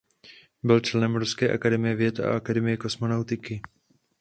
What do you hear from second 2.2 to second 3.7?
Akademie kosmonautiky.